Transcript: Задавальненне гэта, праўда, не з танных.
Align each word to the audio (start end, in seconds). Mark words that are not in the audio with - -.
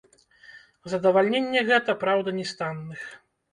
Задавальненне 0.93 1.63
гэта, 1.69 1.97
праўда, 2.07 2.29
не 2.41 2.49
з 2.55 2.59
танных. 2.65 3.07